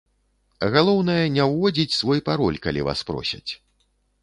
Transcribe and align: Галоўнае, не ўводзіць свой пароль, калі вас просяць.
Галоўнае, 0.75 1.17
не 1.35 1.45
ўводзіць 1.51 1.95
свой 1.99 2.19
пароль, 2.31 2.59
калі 2.67 2.81
вас 2.91 3.07
просяць. 3.13 3.47